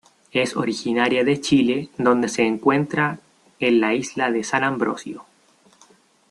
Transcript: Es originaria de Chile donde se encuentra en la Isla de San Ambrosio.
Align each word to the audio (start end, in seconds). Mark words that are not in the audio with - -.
Es 0.31 0.55
originaria 0.57 1.23
de 1.23 1.39
Chile 1.39 1.89
donde 1.99 2.27
se 2.27 2.41
encuentra 2.41 3.19
en 3.59 3.79
la 3.79 3.93
Isla 3.93 4.31
de 4.31 4.43
San 4.43 4.63
Ambrosio. 4.63 5.25